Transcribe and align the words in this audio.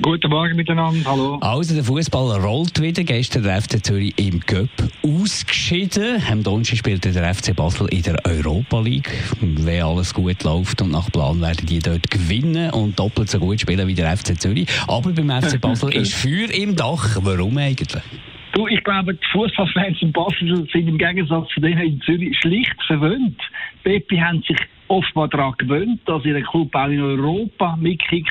Guten 0.00 0.30
Morgen 0.30 0.54
miteinander, 0.54 1.10
hallo. 1.10 1.38
Also, 1.40 1.74
der 1.74 1.82
Fußball 1.82 2.40
rollt 2.40 2.80
wieder. 2.80 3.02
Gestern 3.02 3.42
der 3.42 3.60
FC 3.60 3.84
Zürich 3.84 4.14
im 4.16 4.40
Cup 4.40 4.68
ausgeschieden. 5.02 6.22
Am 6.30 6.42
Donnerstag 6.42 6.78
spielte 6.78 7.10
der 7.10 7.34
FC 7.34 7.54
Basel 7.54 7.88
in 7.88 8.02
der 8.02 8.16
Europa 8.24 8.80
League. 8.80 9.10
Wenn 9.40 9.82
alles 9.82 10.14
gut 10.14 10.44
läuft 10.44 10.82
und 10.82 10.92
nach 10.92 11.10
Plan 11.10 11.40
werden 11.40 11.66
die 11.66 11.80
dort 11.80 12.10
gewinnen 12.10 12.70
und 12.70 12.98
doppelt 12.98 13.28
so 13.28 13.38
gut 13.38 13.60
spielen 13.60 13.88
wie 13.88 13.94
der 13.94 14.16
FC 14.16 14.40
Zürich. 14.40 14.68
Aber 14.86 15.10
beim 15.10 15.30
FC 15.30 15.60
Basel 15.60 15.92
ist 15.94 16.14
Feuer 16.14 16.50
im 16.50 16.76
Dach. 16.76 17.18
Warum 17.22 17.58
eigentlich? 17.58 18.02
Du, 18.52 18.66
ich 18.66 18.82
glaube, 18.84 19.14
die 19.14 19.26
Fußballfans 19.32 20.00
in 20.00 20.12
Basel 20.12 20.66
sind 20.72 20.88
im 20.88 20.98
Gegensatz 20.98 21.48
zu 21.54 21.60
denen 21.60 21.80
in 21.80 22.00
Zürich 22.02 22.36
schlicht 22.38 22.76
verwöhnt. 22.86 23.38
Peppi 23.82 24.16
haben 24.16 24.42
sich 24.42 24.58
offenbar 24.88 25.28
daran 25.28 25.54
gewöhnt, 25.58 26.00
dass 26.06 26.24
ihr 26.24 26.40
Club 26.42 26.74
auch 26.74 26.88
in 26.88 27.00
Europa 27.00 27.76
dass 27.76 28.28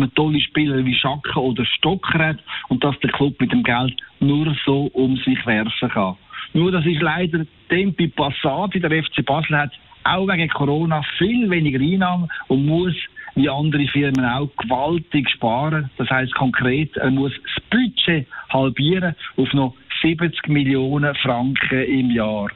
man 0.00 0.14
tolle 0.14 0.40
Spieler 0.40 0.84
wie 0.84 0.94
Schacke 0.94 1.40
oder 1.40 1.64
Stocker 1.64 2.18
hat 2.18 2.38
und 2.68 2.82
dass 2.82 2.98
der 3.00 3.10
Club 3.10 3.40
mit 3.40 3.52
dem 3.52 3.62
Geld 3.62 3.94
nur 4.18 4.54
so 4.64 4.90
um 4.92 5.16
sich 5.18 5.44
werfen 5.46 5.88
kann. 5.88 6.16
Nur 6.52 6.72
das 6.72 6.84
ist 6.84 7.00
leider 7.00 7.46
Tempi 7.68 8.08
Passat, 8.08 8.74
der 8.74 9.04
FC 9.04 9.24
Basel 9.24 9.56
hat, 9.56 9.72
auch 10.04 10.26
wegen 10.26 10.48
Corona 10.48 11.02
viel 11.18 11.48
weniger 11.48 11.78
Einnahmen 11.78 12.28
und 12.48 12.66
muss 12.66 12.94
wie 13.34 13.48
andere 13.48 13.86
Firmen 13.86 14.24
auch 14.24 14.50
gewaltig 14.56 15.28
sparen. 15.30 15.90
Das 15.98 16.10
heißt 16.10 16.34
konkret, 16.34 16.96
er 16.96 17.10
muss 17.10 17.32
das 17.32 17.64
Budget 17.70 18.26
halbieren 18.48 19.14
auf 19.36 19.52
noch 19.52 19.74
70 20.02 20.48
Millionen 20.48 21.14
Franken 21.16 21.84
im 21.84 22.10
Jahr. 22.10 22.48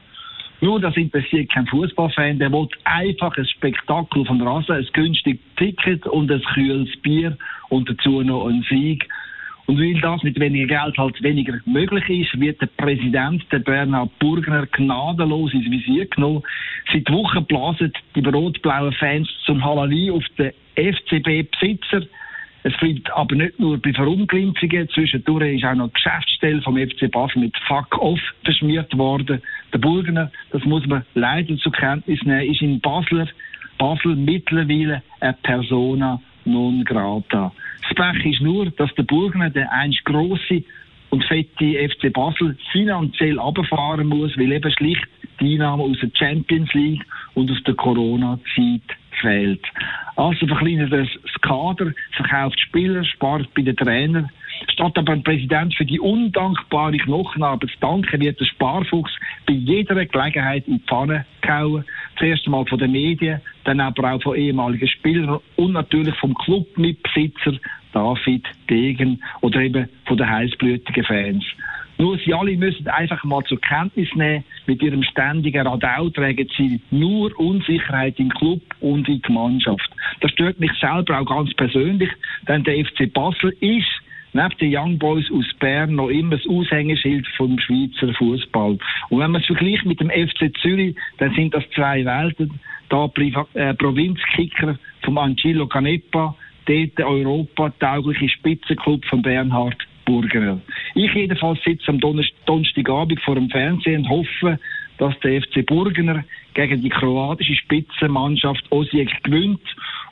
Nur 0.64 0.80
das 0.80 0.96
interessiert 0.96 1.52
kein 1.52 1.66
Fußballfan, 1.66 2.38
der 2.38 2.50
will 2.50 2.66
einfach 2.84 3.36
ein 3.36 3.44
Spektakel 3.44 4.24
von 4.24 4.40
Rasen, 4.40 4.76
ein 4.76 4.88
günstiges 4.94 5.38
Ticket 5.58 6.06
und 6.06 6.32
ein 6.32 6.40
kühles 6.40 6.88
Bier 7.02 7.36
und 7.68 7.86
dazu 7.86 8.22
noch 8.22 8.46
einen 8.46 8.62
Sieg. 8.70 9.06
Und 9.66 9.78
weil 9.78 10.00
das 10.00 10.22
mit 10.22 10.40
weniger 10.40 10.82
Geld 10.82 10.96
halt 10.96 11.22
weniger 11.22 11.60
möglich 11.66 12.08
ist, 12.08 12.40
wird 12.40 12.62
der 12.62 12.70
Präsident, 12.78 13.44
der 13.52 13.58
Bernhard 13.58 14.18
Burgner, 14.18 14.64
gnadenlos 14.68 15.52
ins 15.52 15.70
Visier 15.70 16.06
genommen. 16.06 16.42
Seit 16.90 17.12
Wochen 17.12 17.44
blasen 17.44 17.92
die 18.16 18.24
rot-blauen 18.26 18.94
Fans 18.94 19.28
zum 19.44 19.62
Halali 19.62 20.10
auf 20.10 20.24
den 20.38 20.52
FCB-Besitzer. 20.76 22.06
Es 22.66 22.74
bleibt 22.78 23.10
aber 23.12 23.34
nicht 23.34 23.60
nur 23.60 23.76
bei 23.76 23.92
Verunglimpfungen. 23.92 24.88
Zwischendurch 24.88 25.56
ist 25.56 25.64
auch 25.66 25.74
noch 25.74 25.88
die 25.88 25.94
Geschäftsstelle 25.94 26.62
vom 26.62 26.78
FC 26.78 27.10
Basel 27.10 27.42
mit 27.42 27.54
Fuck 27.68 27.98
Off 27.98 28.20
verschmiert 28.42 28.96
worden. 28.96 29.42
Der 29.72 29.78
Burgener, 29.78 30.32
das 30.50 30.64
muss 30.64 30.86
man 30.86 31.04
leider 31.14 31.54
zur 31.58 31.72
Kenntnis 31.72 32.22
nehmen, 32.22 32.50
ist 32.50 32.62
in 32.62 32.80
Basler, 32.80 33.28
Basel 33.76 34.16
mittlerweile 34.16 35.02
eine 35.20 35.34
Persona 35.42 36.18
non 36.46 36.84
grata. 36.84 37.52
Das 37.82 37.94
Pech 37.94 38.24
ist 38.24 38.40
nur, 38.40 38.70
dass 38.70 38.94
der 38.94 39.02
Burgener, 39.02 39.50
der 39.50 39.70
einst 39.70 40.02
grosse 40.06 40.64
und 41.10 41.22
fette 41.24 41.88
FC 41.90 42.10
Basel, 42.10 42.56
finanziell 42.72 43.38
abfahren 43.38 44.06
muss, 44.06 44.38
weil 44.38 44.52
eben 44.52 44.72
schlicht 44.72 45.06
die 45.38 45.54
Einnahmen 45.54 45.82
aus 45.82 45.98
der 46.00 46.10
Champions 46.14 46.72
League 46.72 47.04
und 47.34 47.50
aus 47.50 47.62
der 47.64 47.74
Corona-Zeit 47.74 48.96
fehlt. 49.20 49.64
Also 50.16 50.46
verkleinert 50.46 50.92
das 50.92 51.08
Kader, 51.42 51.92
verkauft 52.12 52.60
Spieler, 52.60 53.04
spart 53.04 53.52
bei 53.54 53.62
den 53.62 53.76
Trainern. 53.76 54.30
Statt 54.72 54.96
aber 54.96 55.12
ein 55.12 55.22
Präsident 55.22 55.74
für 55.74 55.84
die 55.84 56.00
undankbare 56.00 56.96
Knochenarbeit 56.96 57.70
zu 57.70 57.78
danken, 57.80 58.20
wird 58.20 58.40
der 58.40 58.44
Sparfuchs 58.46 59.12
bei 59.46 59.54
jeder 59.54 60.04
Gelegenheit 60.06 60.66
in 60.66 60.78
die 60.78 60.86
Pfanne 60.86 61.26
gehauen. 61.40 61.84
Zuerst 62.18 62.46
einmal 62.46 62.64
von 62.66 62.78
den 62.78 62.92
Medien, 62.92 63.40
dann 63.64 63.80
aber 63.80 64.12
auch 64.12 64.22
von 64.22 64.36
ehemaligen 64.36 64.88
Spielern 64.88 65.40
und 65.56 65.72
natürlich 65.72 66.14
vom 66.16 66.34
Clubmitbesitzer 66.34 67.54
David 67.92 68.44
Degen 68.68 69.22
oder 69.40 69.60
eben 69.60 69.88
von 70.06 70.16
den 70.16 70.28
heißblütigen 70.28 71.04
Fans. 71.04 71.44
Nur 71.98 72.18
sie 72.18 72.34
alle 72.34 72.56
müssen 72.56 72.88
einfach 72.88 73.22
mal 73.24 73.42
zur 73.44 73.60
Kenntnis 73.60 74.08
nehmen, 74.14 74.44
mit 74.66 74.82
ihrem 74.82 75.02
ständigen 75.02 75.66
Radau 75.66 76.08
tragen 76.10 76.48
sie 76.56 76.80
nur 76.90 77.38
Unsicherheit 77.38 78.18
im 78.18 78.30
Club 78.30 78.62
und 78.80 79.08
in 79.08 79.22
die 79.22 79.32
Mannschaft. 79.32 79.90
Das 80.20 80.30
stört 80.32 80.58
mich 80.58 80.72
selber 80.80 81.20
auch 81.20 81.26
ganz 81.26 81.54
persönlich, 81.54 82.10
denn 82.48 82.64
der 82.64 82.84
FC 82.84 83.12
Basel 83.12 83.54
ist 83.60 83.86
neben 84.32 84.58
den 84.60 84.76
Young 84.76 84.98
Boys 84.98 85.30
aus 85.30 85.46
Bern 85.60 85.94
noch 85.94 86.08
immer 86.08 86.36
das 86.36 86.46
Aushängeschild 86.46 87.26
vom 87.36 87.58
Schweizer 87.58 88.12
Fußball. 88.14 88.78
Und 89.10 89.18
wenn 89.18 89.30
man 89.30 89.40
es 89.40 89.46
vergleicht 89.46 89.86
mit 89.86 90.00
dem 90.00 90.10
FC 90.10 90.52
Zürich, 90.60 90.96
dann 91.18 91.32
sind 91.34 91.54
das 91.54 91.64
zwei 91.74 92.04
Welten. 92.04 92.60
Da 92.88 93.08
Priva 93.08 93.46
äh, 93.54 93.72
Provinzkicker 93.74 94.78
vom 95.02 95.18
Angelo 95.18 95.66
Canepa, 95.66 96.34
dort 96.66 96.98
der 96.98 97.08
Europa-taugliche 97.08 98.28
Spitzenclub 98.28 99.04
von 99.06 99.22
Bernhard 99.22 99.78
Burger. 100.04 100.60
Ich 100.94 101.12
jedenfalls 101.12 101.58
sitze 101.64 101.88
am 101.88 102.00
Donnerstagabend 102.00 103.20
vor 103.20 103.34
dem 103.34 103.50
Fernsehen 103.50 104.02
und 104.02 104.10
hoffe, 104.10 104.58
dass 104.98 105.18
der 105.20 105.42
FC 105.42 105.66
Burgener 105.66 106.24
gegen 106.54 106.82
die 106.82 106.88
kroatische 106.88 107.56
Spitzenmannschaft 107.56 108.64
Osijek 108.70 109.22
gewinnt 109.24 109.60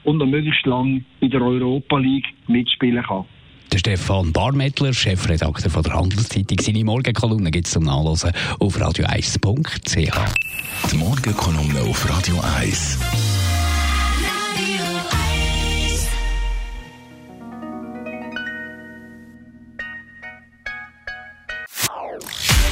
und 0.02 0.18
noch 0.18 0.26
möglichst 0.26 0.66
lange 0.66 1.04
in 1.20 1.30
der 1.30 1.40
Europa 1.40 1.98
League 1.98 2.26
mitspielen 2.48 3.02
kann. 3.02 3.24
Der 3.72 3.78
Stefan 3.78 4.32
Barmettler, 4.32 4.92
Chefredakteur 4.92 5.70
von 5.70 5.82
der 5.82 5.94
Handelszeitung. 5.94 6.58
Seine 6.58 6.84
Morgenkolumne 6.84 7.50
gibt 7.50 7.66
es 7.66 7.72
zum 7.72 7.84
Nachlesen 7.84 8.32
auf 8.58 8.76
radio1.ch. 8.76 10.90
Die 10.90 10.96
Morgenkolumne 10.96 11.80
auf 11.88 12.10
Radio 12.10 12.34
1. 12.58 13.31